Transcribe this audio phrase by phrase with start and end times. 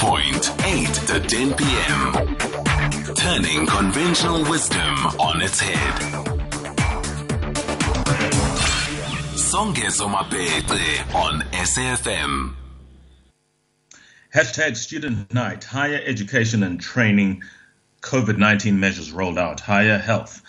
[0.00, 2.36] Point, 8 to 10 p.m.
[3.14, 5.94] Turning conventional wisdom on its head.
[9.36, 12.54] Songezo Mapete on SAFM.
[14.34, 17.42] Hashtag Student Night, Higher Education and Training,
[18.00, 20.40] COVID 19 measures rolled out, Higher Health.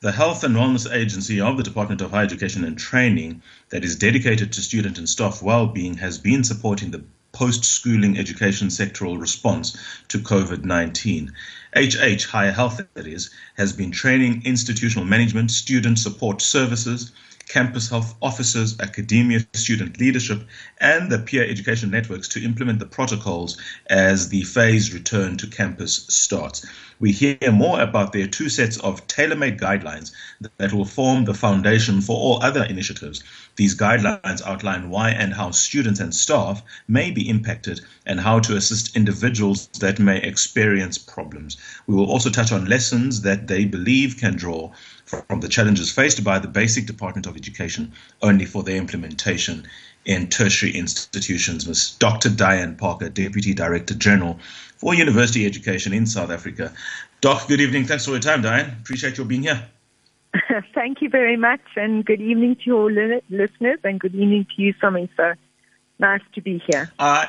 [0.00, 3.96] The Health and Wellness Agency of the Department of Higher Education and Training, that is
[3.96, 9.20] dedicated to student and staff well being, has been supporting the post schooling education sectoral
[9.20, 9.76] response
[10.08, 11.32] to COVID 19.
[11.76, 17.12] HH, Higher Health, that is, has been training institutional management, student support services,
[17.50, 20.40] campus health officers, academia, student leadership,
[20.78, 26.06] and the peer education networks to implement the protocols as the phased return to campus
[26.08, 26.64] starts.
[27.00, 30.12] We hear more about their two sets of tailor made guidelines
[30.58, 33.24] that will form the foundation for all other initiatives.
[33.56, 38.56] These guidelines outline why and how students and staff may be impacted and how to
[38.56, 41.56] assist individuals that may experience problems.
[41.86, 44.72] We will also touch on lessons that they believe can draw
[45.10, 49.66] from the challenges faced by the basic Department of Education only for their implementation
[50.04, 51.66] in tertiary institutions.
[51.66, 51.96] Ms.
[51.98, 52.30] Dr.
[52.30, 54.38] Diane Parker, Deputy Director General
[54.76, 56.72] for University Education in South Africa.
[57.20, 57.84] Doc, good evening.
[57.84, 58.76] Thanks for your time, Diane.
[58.80, 59.62] Appreciate your being here.
[60.74, 64.74] Thank you very much, and good evening to your listeners, and good evening to you,
[64.80, 65.10] Sami.
[65.16, 65.34] So
[65.98, 66.90] nice to be here.
[66.98, 67.26] Uh,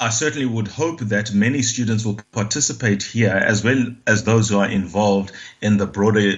[0.00, 4.58] I certainly would hope that many students will participate here, as well as those who
[4.58, 6.34] are involved in the broader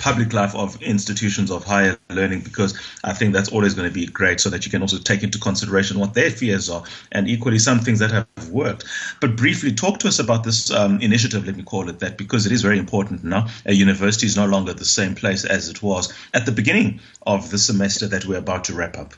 [0.00, 4.06] public life of institutions of higher learning because I think that's always going to be
[4.06, 7.58] great so that you can also take into consideration what their fears are and equally
[7.58, 8.84] some things that have worked.
[9.20, 12.46] But briefly, talk to us about this um, initiative, let me call it that, because
[12.46, 13.48] it is very important now.
[13.66, 17.50] A university is no longer the same place as it was at the beginning of
[17.50, 19.12] the semester that we're about to wrap up.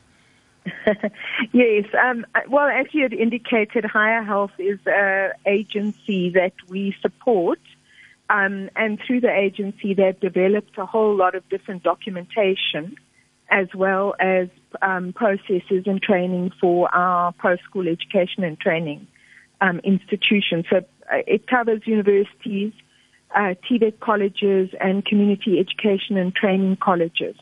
[1.53, 1.85] yes.
[2.01, 7.61] Um, well, as you had indicated, Higher Health is an agency that we support
[8.33, 12.97] um, and through the agency, they've developed a whole lot of different documentation
[13.51, 14.49] as well as
[14.81, 19.07] um, processes and training for our post-school education and training
[19.61, 20.65] um, institutions.
[20.71, 22.73] So uh, it covers universities,
[23.35, 27.37] uh, TVET colleges, and community education and training colleges.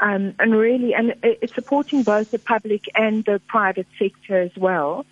[0.00, 5.06] Um, and really, and it's supporting both the public and the private sector as well.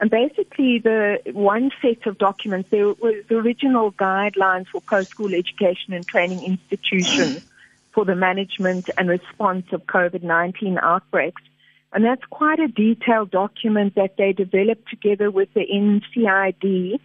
[0.00, 5.92] And basically, the one set of documents, there was the original guidelines for post-school education
[5.92, 7.44] and training institutions
[7.92, 11.42] for the management and response of COVID-19 outbreaks.
[11.92, 16.98] And that's quite a detailed document that they developed together with the NICD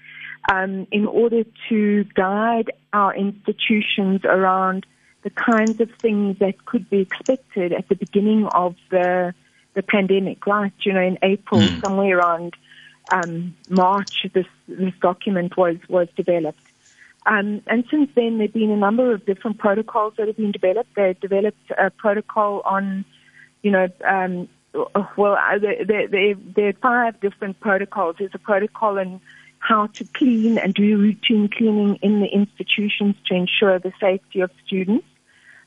[0.49, 4.85] um, in order to guide our institutions around
[5.23, 9.33] the kinds of things that could be expected at the beginning of the
[9.73, 10.71] the pandemic, right?
[10.83, 11.83] You know, in April, mm.
[11.83, 12.55] somewhere around
[13.11, 16.59] um, March this, this document was, was developed.
[17.25, 20.51] Um, and since then, there have been a number of different protocols that have been
[20.51, 20.93] developed.
[20.95, 23.03] They've developed a protocol on,
[23.63, 24.47] you know, um,
[25.17, 28.17] well, there, there, there are five different protocols.
[28.19, 29.21] There's a protocol on
[29.59, 34.51] how to clean and do routine cleaning in the institutions to ensure the safety of
[34.65, 35.07] students.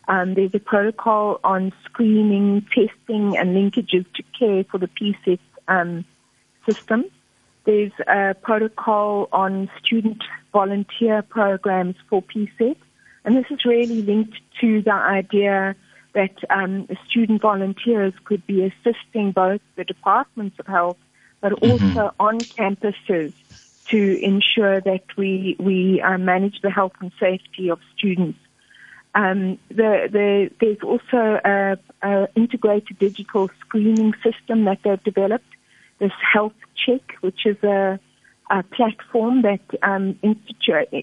[0.07, 6.05] Um, there's a protocol on screening, testing, and linkages to care for the PSET um,
[6.67, 7.05] system.
[7.69, 10.25] There's a protocol on student
[10.55, 12.77] volunteer programs for PSET,
[13.27, 15.77] and this is really linked to the idea
[16.15, 20.97] that um, student volunteers could be assisting both the departments of health,
[21.43, 21.71] but mm-hmm.
[21.71, 23.35] also on campuses
[23.89, 28.39] to ensure that we we uh, manage the health and safety of students.
[29.15, 35.53] Um, the, the, there's also an integrated digital screening system that they've developed
[35.99, 36.53] this health
[36.87, 37.99] check, which is a,
[38.51, 40.19] a platform that um,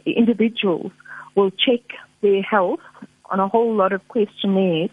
[0.06, 0.91] individuals
[1.35, 1.81] will check
[2.22, 2.79] their health
[3.29, 4.89] on a whole lot of questionnaires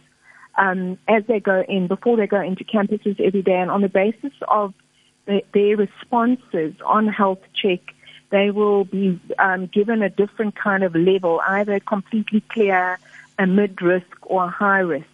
[0.59, 3.57] um, as they go in, before they go into campuses every day.
[3.57, 4.75] And on the basis of
[5.27, 7.81] the, their responses on health check,
[8.31, 12.99] they will be um, given a different kind of level, either completely clear,
[13.39, 15.07] a mid-risk, or a high risk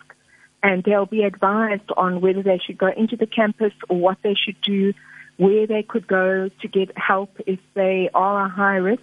[0.62, 4.34] and they'll be advised on whether they should go into the campus or what they
[4.34, 4.92] should do,
[5.36, 9.02] where they could go to get help if they are a high risk.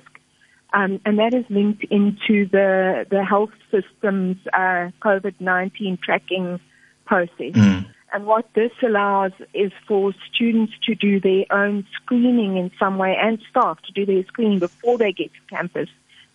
[0.73, 6.59] Um, and that is linked into the, the health system's uh, COVID-19 tracking
[7.05, 7.53] process.
[7.53, 7.85] Mm.
[8.11, 13.17] And what this allows is for students to do their own screening in some way
[13.19, 15.89] and staff to do their screening before they get to campus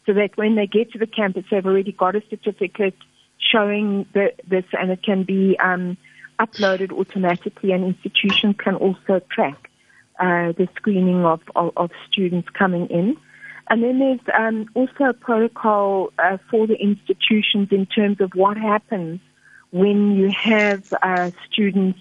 [0.06, 2.96] so that when they get to the campus, they've already got a certificate
[3.50, 5.96] showing the, this, and it can be um,
[6.38, 9.70] uploaded automatically, and institutions can also track
[10.18, 13.16] uh, the screening of, of, of, students coming in.
[13.68, 18.56] And then there's um, also a protocol uh, for the institutions in terms of what
[18.56, 19.20] happens
[19.70, 21.98] when you have uh, students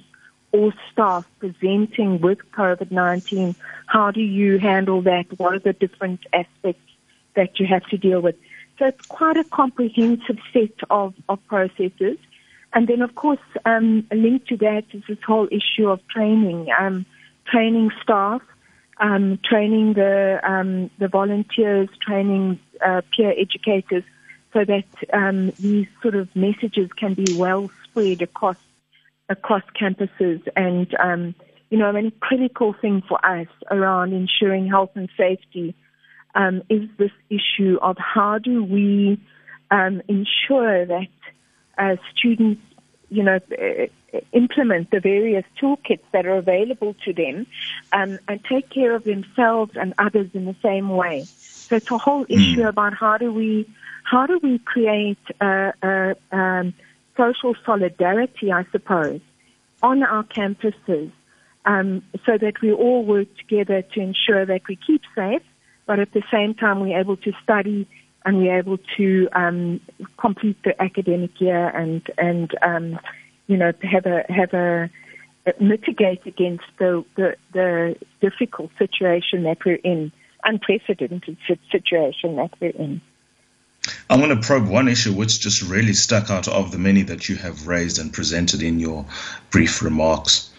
[0.52, 3.56] or staff presenting with COVID-19.
[3.86, 5.26] How do you handle that?
[5.38, 6.82] What are the different aspects
[7.36, 8.36] that you have to deal with?
[8.80, 12.18] So it's quite a comprehensive set of, of processes.
[12.72, 17.06] And then, of course, um, linked to that is this whole issue of training, um,
[17.46, 18.42] training staff,
[19.02, 24.04] um, training the um, the volunteers, training uh, peer educators,
[24.54, 28.58] so that um, these sort of messages can be well spread across
[29.30, 30.48] across campuses.
[30.56, 31.36] And um,
[31.70, 35.76] you know, I mean, a critical thing for us around ensuring health and safety
[36.70, 39.20] is this issue of how do we
[39.72, 41.08] ensure that
[41.78, 42.62] uh, students,
[43.10, 47.48] you know, uh, implement the various toolkits that are available to them
[47.94, 51.24] um, and take care of themselves and others in the same way.
[51.26, 52.34] So it's a whole hmm.
[52.34, 53.70] issue about how do we
[54.04, 56.74] how do we create a, a um,
[57.16, 59.22] social solidarity, I suppose,
[59.84, 61.12] on our campuses,
[61.66, 65.44] um, so that we all work together to ensure that we keep safe,
[65.90, 67.88] but at the same time we're able to study
[68.24, 69.82] and we're able to um,
[70.18, 73.00] complete the academic year and and um,
[73.48, 74.88] you know have a have a
[75.60, 80.12] mitigate against the, the the difficult situation that we're in,
[80.44, 81.38] unprecedented
[81.72, 83.02] situation that we're in.
[84.12, 87.30] I want to probe one issue which just really stuck out of the many that
[87.30, 89.08] you have raised and presented in your
[89.50, 90.52] brief remarks.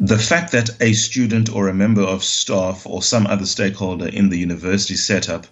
[0.00, 4.28] The fact that a student or a member of staff or some other stakeholder in
[4.28, 5.46] the university setup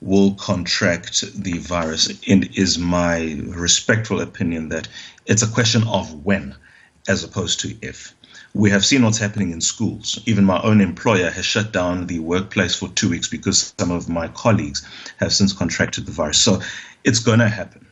[0.00, 2.08] will contract the virus.
[2.26, 4.88] is my respectful opinion that
[5.26, 6.54] it's a question of when
[7.06, 8.14] as opposed to if.
[8.54, 10.18] We have seen what's happening in schools.
[10.24, 14.08] Even my own employer has shut down the workplace for two weeks because some of
[14.08, 14.86] my colleagues
[15.18, 16.38] have since contracted the virus.
[16.38, 16.62] So
[17.04, 17.86] it's going to happen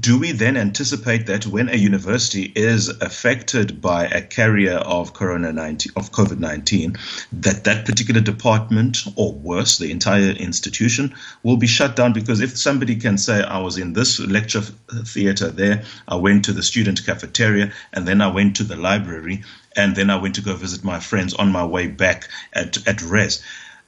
[0.00, 5.52] do we then anticipate that when a university is affected by a carrier of corona
[5.52, 6.98] 19 of covid-19
[7.32, 12.12] that that particular department or worse the entire institution will be shut down?
[12.12, 16.52] Because if somebody can say i was in this lecture theater there i went to
[16.52, 19.44] the student cafeteria and then i went to the library
[19.76, 23.02] and then i went to go visit my friends on my way back at at
[23.02, 23.40] res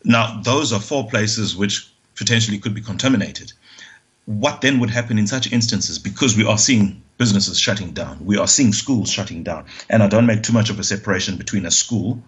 [0.05, 3.53] now those are four places which potentially could be contaminated
[4.29, 8.37] what then would happen in such instances because we are seeing businesses shutting down, we
[8.37, 9.65] are seeing schools shutting down.
[9.89, 12.23] And I don't make too much of a separation between a school,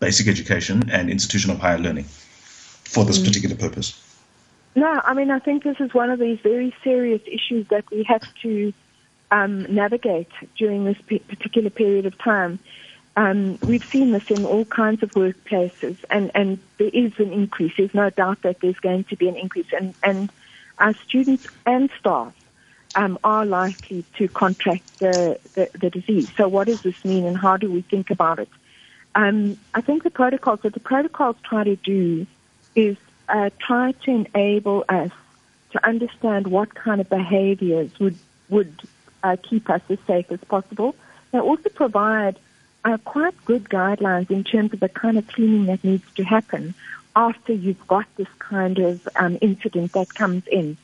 [0.00, 3.24] basic education, and institution of higher learning for this mm.
[3.24, 3.98] particular purpose.
[4.74, 8.02] No, I mean, I think this is one of these very serious issues that we
[8.02, 8.74] have to
[9.30, 10.28] um, navigate
[10.58, 12.58] during this particular period of time.
[13.16, 17.72] Um, we've seen this in all kinds of workplaces, and, and there is an increase.
[17.78, 19.72] There's no doubt that there's going to be an increase.
[19.72, 20.30] And, and
[20.80, 22.34] our students and staff
[22.94, 26.30] um, are likely to contract the, the, the, disease.
[26.36, 28.48] So what does this mean and how do we think about it?
[29.14, 32.26] Um, I think the protocols, what the protocols try to do
[32.74, 32.96] is
[33.28, 35.10] uh, try to enable us
[35.72, 38.16] to understand what kind of behaviors would,
[38.48, 38.74] would
[39.22, 40.96] uh, keep us as safe as possible.
[41.30, 42.38] They also provide
[42.84, 46.74] uh, quite good guidelines in terms of the kind of cleaning that needs to happen
[47.20, 50.76] after you've got this kind of um, incident that comes in.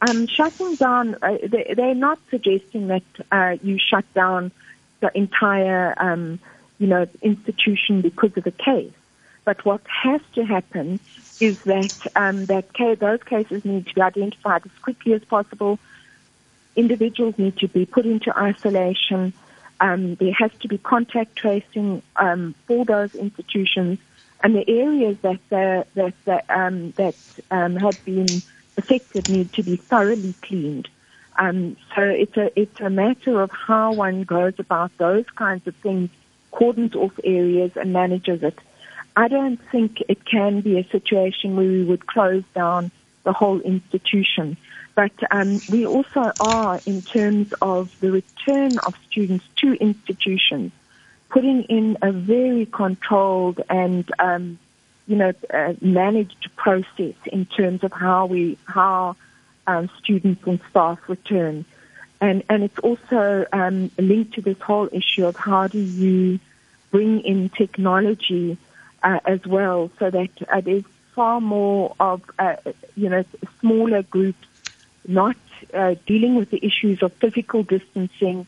[0.00, 4.52] Um, shutting down, uh, they, are not suggesting that uh, you shut down
[5.00, 6.38] the entire, um,
[6.78, 8.92] you know, institution because of a case.
[9.44, 11.00] But what has to happen
[11.40, 15.78] is that um, that case, those cases need to be identified as quickly as possible.
[16.76, 19.32] Individuals need to be put into isolation.
[19.80, 23.98] Um, there has to be contact tracing um, for those institutions
[24.42, 27.14] and the areas that uh, that that, um, that
[27.50, 28.42] um, have been
[28.76, 30.88] affected need to be thoroughly cleaned.
[31.38, 35.74] Um, so it's a it's a matter of how one goes about those kinds of
[35.76, 36.10] things,
[36.52, 38.58] cordons off areas and manages it.
[39.16, 42.90] I don't think it can be a situation where we would close down
[43.24, 44.56] the whole institution.
[44.94, 50.72] But um, we also are, in terms of the return of students to institutions,
[51.30, 54.58] putting in a very controlled and um,
[55.06, 59.16] you know uh, managed process in terms of how we how
[59.66, 61.64] um, students and staff return,
[62.20, 66.40] and and it's also um, linked to this whole issue of how do you
[66.90, 68.58] bring in technology
[69.02, 72.56] uh, as well, so that uh, there's far more of uh,
[72.96, 73.24] you know
[73.60, 74.46] smaller groups
[75.06, 75.36] not
[75.74, 78.46] uh, dealing with the issues of physical distancing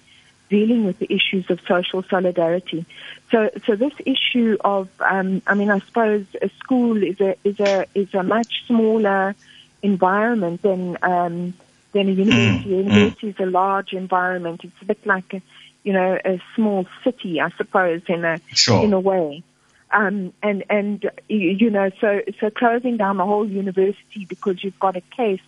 [0.52, 2.84] dealing with the issues of social solidarity.
[3.30, 7.58] So, so this issue of, um, I mean, I suppose a school is a is
[7.58, 9.34] a is a much smaller
[9.82, 11.54] environment than um,
[11.92, 12.70] than a university.
[12.70, 12.80] Mm.
[12.80, 14.60] A university is a large environment.
[14.62, 15.40] It's a bit like a,
[15.84, 18.84] you know, a small city, I suppose, in a sure.
[18.84, 19.42] in a way.
[19.90, 24.96] Um, and and you know, so so closing down the whole university because you've got
[24.96, 25.46] a case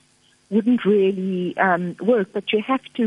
[0.54, 2.28] wouldn't really um, work.
[2.37, 3.04] But you have to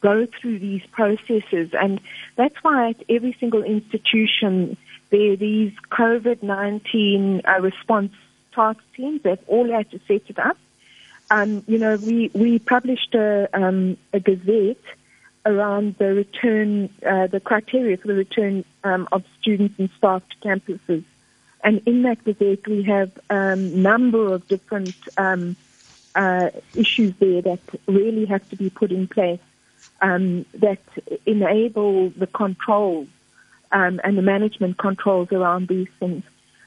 [0.00, 1.94] go through these processes, and
[2.40, 4.54] that's why at every single institution
[5.10, 8.12] there are these COVID nineteen uh, response
[8.54, 9.22] task teams.
[9.22, 10.58] They've all had to set it up.
[11.30, 14.86] Um, you know, we we published a, um, a gazette
[15.44, 20.36] around the return, uh, the criteria for the return um, of students and staff to
[20.48, 21.04] campuses.
[21.64, 25.56] And in that gazette, we have a um, number of different um,
[26.14, 29.40] uh, issues there that really have to be put in place
[30.00, 30.80] um, that
[31.26, 33.08] enable the controls
[33.70, 36.24] um, and the management controls around these things.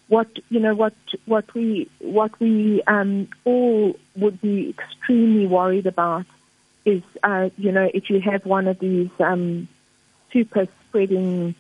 [0.08, 0.94] What you know, what
[1.25, 6.25] what we what we um, all would be extremely worried about
[6.86, 9.68] is, uh, you know, if you have one of these um,
[10.32, 11.56] super spreading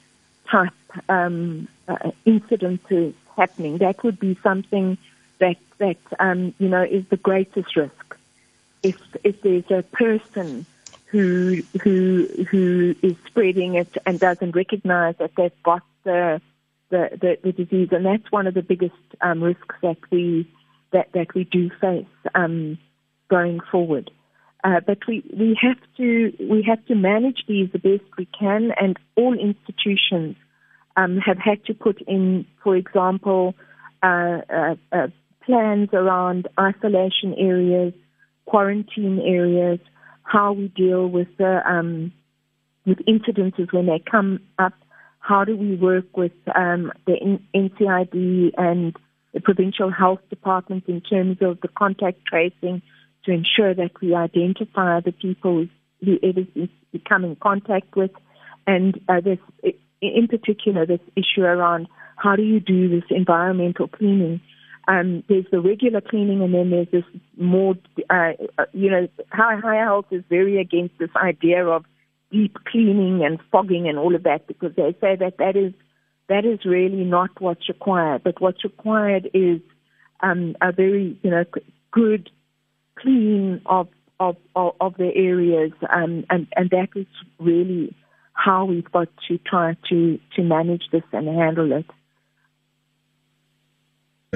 [0.49, 0.73] type
[1.09, 4.97] um, uh, incidences happening, that would be something
[5.39, 8.17] that that um, you know is the greatest risk.
[8.83, 10.65] If if there's a person
[11.07, 16.41] who who who is spreading it and doesn't recognise that they've got the
[16.89, 20.49] the, the, the disease, and that's one of the biggest um, risks that we
[20.91, 22.77] that that we do face um,
[23.29, 24.11] going forward.
[24.63, 28.71] Uh, but we, we have to we have to manage these the best we can,
[28.79, 30.35] and all institutions
[30.97, 33.53] um, have had to put in, for example,
[34.01, 35.07] uh, uh, uh,
[35.45, 37.93] plans around isolation areas,
[38.45, 39.79] quarantine areas,
[40.23, 42.11] how we deal with the um,
[42.85, 44.73] with incidences when they come up.
[45.19, 48.95] How do we work with um, the NICD and
[49.33, 52.81] the provincial health departments in terms of the contact tracing?
[53.25, 55.67] to ensure that we identify the people
[56.03, 56.47] whoever's
[57.07, 58.11] come in contact with,
[58.67, 59.39] and uh, this,
[60.01, 64.39] in particular, this issue around how do you do this environmental cleaning.
[64.87, 67.75] Um, there's the regular cleaning, and then there's this more,
[68.09, 71.85] uh, uh you know, high, higher health is very against this idea of
[72.31, 75.73] deep cleaning and fogging and all of that because they say that that is
[76.27, 78.23] that is really not what's required.
[78.23, 79.61] But what's required is
[80.21, 81.45] um, a very, you know,
[81.91, 82.29] good
[82.97, 83.87] clean of
[84.19, 87.07] of of, of the areas, um, and and that is
[87.39, 87.95] really
[88.33, 91.85] how we've got to try to to manage this and handle it.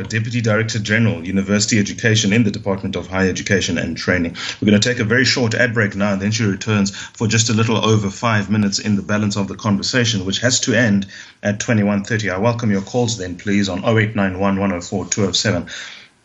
[0.04, 4.36] Deputy Director General, University Education in the Department of Higher Education and Training.
[4.60, 7.28] We're going to take a very short ad break now, and then she returns for
[7.28, 10.74] just a little over five minutes in the balance of the conversation, which has to
[10.74, 11.08] end
[11.44, 12.34] at 21.30.
[12.34, 15.70] I welcome your calls then, please, on 0891 104 207.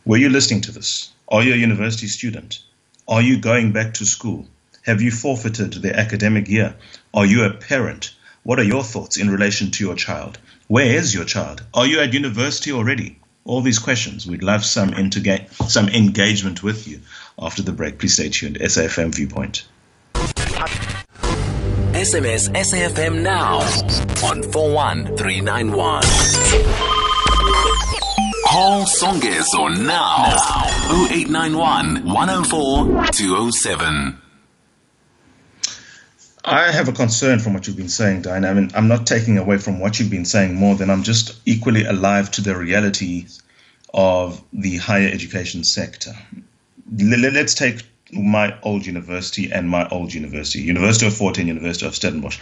[0.05, 1.11] Were you listening to this?
[1.29, 2.61] Are you a university student?
[3.09, 4.47] Are you going back to school?
[4.83, 6.75] Have you forfeited the academic year?
[7.15, 8.15] Are you a parent?
[8.43, 10.39] What are your thoughts in relation to your child?
[10.69, 11.63] Where is your child?
[11.73, 13.19] Are you at university already?
[13.45, 14.27] All these questions.
[14.27, 17.01] We'd love some, interga- some engagement with you
[17.39, 17.99] after the break.
[17.99, 18.59] Please stay tuned.
[18.59, 19.67] SAFM Viewpoint.
[21.95, 23.59] SMS SAFM now
[24.27, 26.03] on 41391.
[28.49, 30.27] Call Songezo now.
[30.27, 31.07] now.
[31.11, 34.19] 0891 104 207.
[36.47, 38.45] I have a concern from what you've been saying, Diane.
[38.45, 41.41] I mean, I'm not taking away from what you've been saying more than I'm just
[41.47, 43.43] equally alive to the realities
[43.95, 46.13] of the higher education sector.
[46.93, 47.83] Let's take
[48.13, 52.39] my old university and my old university, University of Fort Hare, University of Stellenbosch.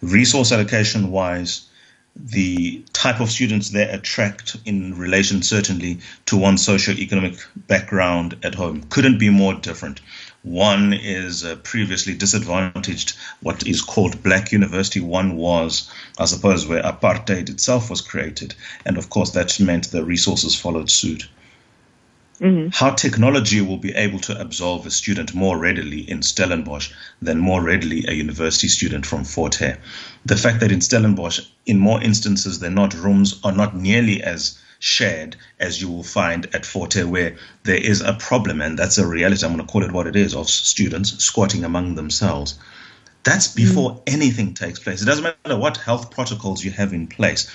[0.00, 1.68] Resource allocation wise,
[2.16, 7.36] the type of students they attract in relation certainly to one's socio-economic
[7.68, 10.00] background at home couldn't be more different.
[10.44, 15.00] One is uh, previously disadvantaged, what is called Black University.
[15.00, 18.54] One was, I suppose, where apartheid itself was created.
[18.84, 21.28] And of course, that meant the resources followed suit.
[22.40, 22.68] Mm-hmm.
[22.72, 26.90] How technology will be able to absolve a student more readily in Stellenbosch
[27.22, 29.78] than more readily a university student from Fort Hare.
[30.26, 34.58] The fact that in Stellenbosch, in more instances than not, rooms are not nearly as
[34.78, 38.98] shared as you will find at Fort Hare, where there is a problem, and that's
[38.98, 39.44] a reality.
[39.44, 42.58] I'm going to call it what it is of students squatting among themselves.
[43.22, 44.02] That's before mm.
[44.06, 45.02] anything takes place.
[45.02, 47.50] It doesn't matter what health protocols you have in place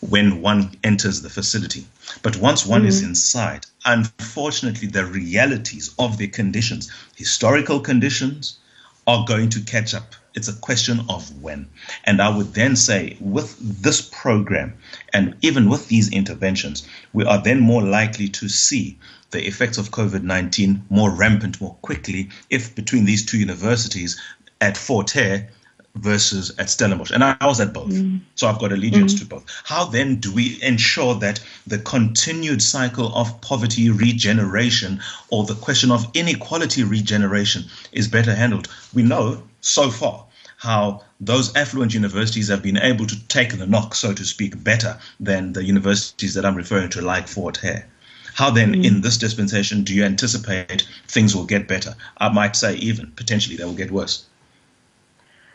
[0.00, 1.84] when one enters the facility.
[2.22, 2.88] But once one mm-hmm.
[2.88, 8.58] is inside, unfortunately, the realities of the conditions, historical conditions,
[9.06, 11.68] are going to catch up It's a question of when.
[12.04, 14.74] And I would then say, with this program
[15.12, 18.96] and even with these interventions, we are then more likely to see
[19.32, 24.20] the effects of COVID 19 more rampant more quickly if between these two universities
[24.60, 25.48] at Fort Hare
[25.96, 27.10] versus at Stellenbosch.
[27.10, 27.90] And I, was at both.
[27.90, 28.20] Mm.
[28.36, 29.18] So I've got allegiance mm.
[29.18, 29.44] to both.
[29.64, 35.90] How then do we ensure that the continued cycle of poverty regeneration or the question
[35.90, 38.68] of inequality regeneration is better handled?
[38.94, 40.24] We know so far
[40.58, 44.98] how those affluent universities have been able to take the knock, so to speak, better
[45.20, 47.86] than the universities that I'm referring to, like Fort Hare.
[48.34, 48.84] How then, mm.
[48.84, 51.94] in this dispensation, do you anticipate things will get better?
[52.18, 54.26] I might say, even potentially, they will get worse.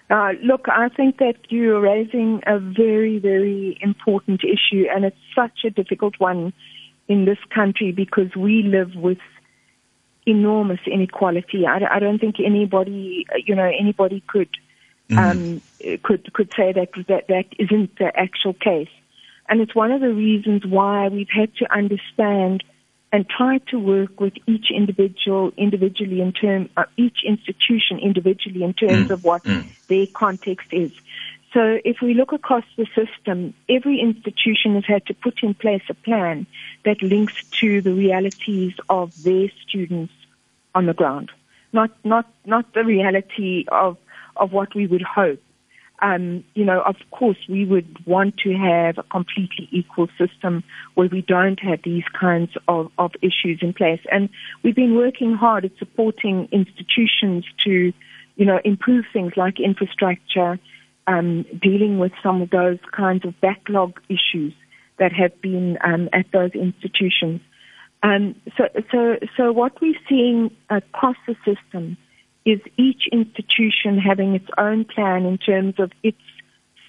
[0.09, 5.65] Uh, look, I think that you're raising a very, very important issue, and it's such
[5.65, 6.53] a difficult one
[7.09, 9.19] in this country because we live with
[10.25, 11.65] enormous inequality.
[11.67, 14.49] I, I don't think anybody, you know, anybody could
[15.15, 15.93] mm-hmm.
[15.93, 18.89] um, could could say that that that isn't the actual case,
[19.47, 22.63] and it's one of the reasons why we've had to understand
[23.11, 28.73] and try to work with each individual individually in term uh, each institution individually in
[28.73, 29.11] terms mm.
[29.11, 29.63] of what mm.
[29.87, 30.91] their context is.
[31.53, 35.83] So if we look across the system, every institution has had to put in place
[35.87, 36.47] a plan
[36.83, 40.13] that links to the realities of their students
[40.73, 41.31] on the ground.
[41.71, 43.97] Not not not the reality of
[44.37, 45.39] of what we would hope
[46.03, 50.63] um, you know, of course, we would want to have a completely equal system
[50.95, 54.01] where we don't have these kinds of, of issues in place.
[54.11, 54.27] And
[54.63, 57.93] we've been working hard at supporting institutions to,
[58.35, 60.59] you know, improve things like infrastructure,
[61.07, 64.53] um, dealing with some of those kinds of backlog issues
[64.99, 67.39] that have been um, at those institutions.
[68.03, 71.95] Um, so, so, so what we're seeing across the system
[72.45, 76.17] is each institution having its own plan in terms of its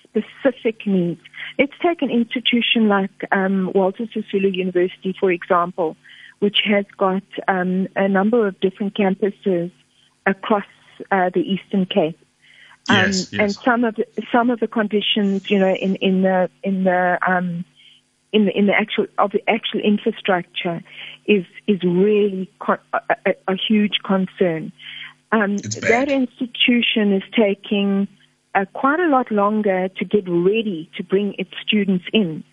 [0.02, 1.20] specific needs.
[1.58, 5.96] Let's take an institution like um, Walter Sisulu University, for example,
[6.40, 9.70] which has got um, a number of different campuses
[10.26, 10.64] across
[11.10, 12.18] uh, the Eastern Cape.
[12.88, 13.40] Um, yes, yes.
[13.40, 17.18] And some of the, some of the conditions, you know, in in the in the
[17.26, 17.64] um,
[18.32, 20.82] in the in the actual of the actual infrastructure
[21.26, 24.70] is is really con- a, a, a huge concern.
[25.34, 28.06] Um, that institution is taking
[28.54, 32.44] uh, quite a lot longer to get ready to bring its students in.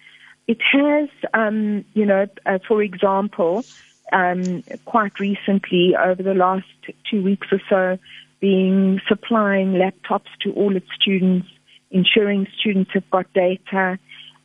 [0.47, 3.63] It has, um, you know, uh, for example,
[4.11, 6.65] um, quite recently, over the last
[7.07, 7.99] two weeks or so,
[8.39, 11.47] being supplying laptops to all its students,
[11.91, 13.99] ensuring students have got data,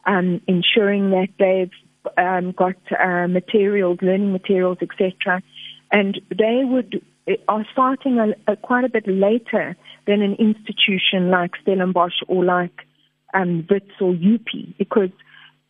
[0.05, 1.73] um, ensuring that they've
[2.19, 5.43] um, got uh, materials, learning materials, etc.
[5.91, 7.03] And they would
[7.49, 12.87] are starting a, a, quite a bit later than an institution like Stellenbosch or like
[13.35, 15.11] um, WITS or UP because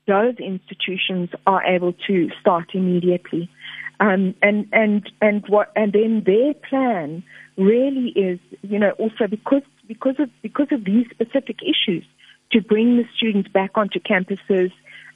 [0.06, 3.50] those institutions are able to start immediately.
[3.98, 7.22] Um, and and and what and then their plan
[7.56, 12.04] really is, you know, also because because of because of these specific issues,
[12.52, 14.70] to bring the students back onto campuses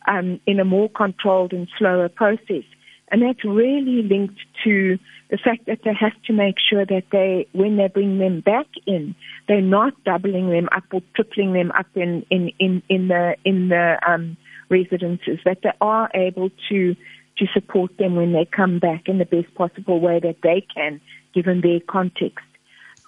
[0.08, 2.64] um, in a more controlled and slower process.
[3.10, 4.98] And that's really linked to
[5.30, 8.66] the fact that they have to make sure that they, when they bring them back
[8.86, 9.14] in,
[9.48, 13.68] they're not doubling them up or tripling them up in, in, in, in the, in
[13.68, 14.36] the, um,
[14.70, 16.94] residences, that they are able to,
[17.36, 21.00] to support them when they come back in the best possible way that they can,
[21.34, 22.44] given their context.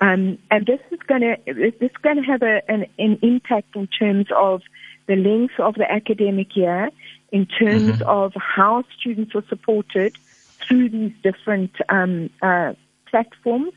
[0.01, 3.77] Um, and this is going to this is going to have a, an, an impact
[3.77, 4.63] in terms of
[5.07, 6.91] the length of the academic year
[7.33, 8.09] in terms mm-hmm.
[8.09, 10.15] of how students are supported
[10.61, 12.75] through these different um, uh,
[13.11, 13.73] platforms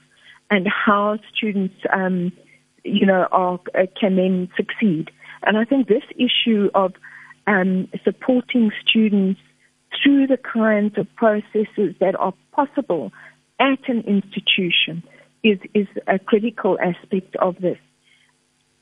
[0.51, 2.31] and how students, um,
[2.83, 5.09] you know, are, uh, can then succeed.
[5.43, 6.93] And I think this issue of
[7.47, 9.39] um, supporting students
[10.03, 13.11] through the kinds of processes that are possible
[13.59, 15.01] at an institution
[15.43, 17.77] is, is a critical aspect of this.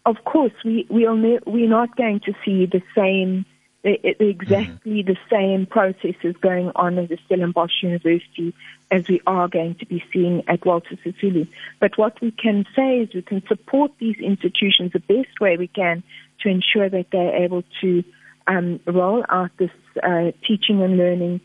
[0.05, 3.45] Of course, we, we are ne- we're not going to see the same
[3.83, 5.05] exactly mm.
[5.05, 8.53] the same processes going on at the Stellenbosch University
[8.89, 11.47] as we are going to be seeing at Walter Sisulu.
[11.79, 15.67] But what we can say is we can support these institutions the best way we
[15.67, 16.03] can
[16.41, 18.03] to ensure that they're able to
[18.47, 21.41] um, roll out this uh, teaching and learning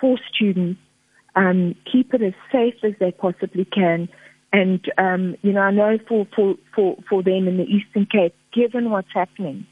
[0.00, 0.80] for students,
[1.36, 4.08] um, keep it as safe as they possibly can.
[4.52, 8.34] And, um, you know, I know for, for, for, for them in the Eastern Cape,
[8.52, 9.66] given what's happening,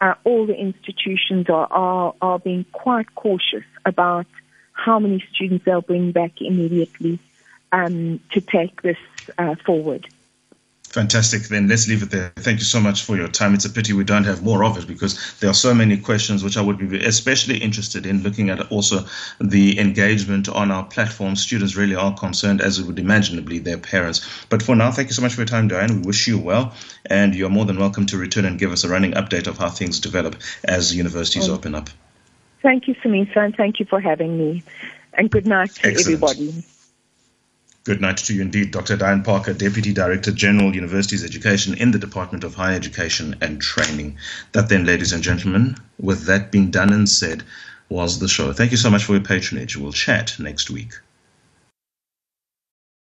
[0.00, 4.26] uh, all the institutions are, are, are being quite cautious about
[4.72, 7.18] how many students they'll bring back immediately
[7.72, 8.98] um, to take this
[9.38, 10.06] uh, forward.
[10.94, 11.42] Fantastic.
[11.48, 12.32] Then let's leave it there.
[12.36, 13.52] Thank you so much for your time.
[13.52, 16.44] It's a pity we don't have more of it because there are so many questions
[16.44, 19.04] which I would be especially interested in looking at also
[19.40, 21.34] the engagement on our platform.
[21.34, 24.24] Students really are concerned, as would imaginably their parents.
[24.48, 26.00] But for now, thank you so much for your time, Diane.
[26.00, 26.72] We wish you well,
[27.06, 29.70] and you're more than welcome to return and give us a running update of how
[29.70, 31.54] things develop as universities oh.
[31.54, 31.90] open up.
[32.62, 34.62] Thank you, Samisa, and thank you for having me.
[35.14, 36.22] And good night to Excellent.
[36.22, 36.64] everybody.
[37.84, 38.96] Good night to you indeed, Dr.
[38.96, 44.16] Diane Parker, Deputy Director General Universities Education in the Department of Higher Education and Training.
[44.52, 47.42] That then, ladies and gentlemen, with that being done and said,
[47.90, 48.54] was the show.
[48.54, 49.76] Thank you so much for your patronage.
[49.76, 50.94] We'll chat next week.